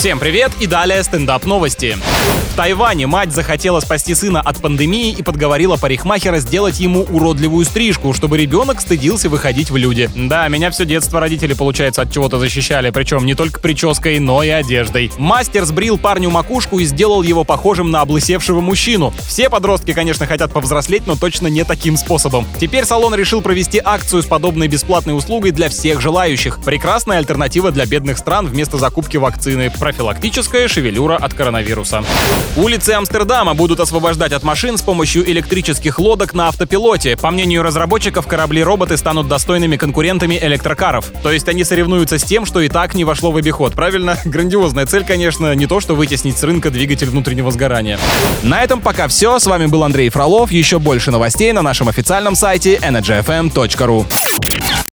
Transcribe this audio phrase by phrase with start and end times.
[0.00, 1.94] Всем привет и далее стендап новости.
[2.52, 8.12] В Тайване мать захотела спасти сына от пандемии и подговорила парикмахера сделать ему уродливую стрижку,
[8.12, 10.10] чтобы ребенок стыдился выходить в люди.
[10.14, 14.48] Да, меня все детство родители, получается, от чего-то защищали, причем не только прической, но и
[14.48, 15.12] одеждой.
[15.18, 19.12] Мастер сбрил парню макушку и сделал его похожим на облысевшего мужчину.
[19.28, 22.46] Все подростки, конечно, хотят повзрослеть, но точно не таким способом.
[22.58, 26.58] Теперь салон решил провести акцию с подобной бесплатной услугой для всех желающих.
[26.64, 32.04] Прекрасная альтернатива для бедных стран вместо закупки вакцины профилактическая шевелюра от коронавируса.
[32.56, 37.16] Улицы Амстердама будут освобождать от машин с помощью электрических лодок на автопилоте.
[37.16, 41.06] По мнению разработчиков, корабли-роботы станут достойными конкурентами электрокаров.
[41.24, 44.16] То есть они соревнуются с тем, что и так не вошло в обиход, правильно?
[44.24, 47.98] Грандиозная цель, конечно, не то, что вытеснить с рынка двигатель внутреннего сгорания.
[48.44, 49.40] На этом пока все.
[49.40, 50.52] С вами был Андрей Фролов.
[50.52, 54.06] Еще больше новостей на нашем официальном сайте energyfm.ru.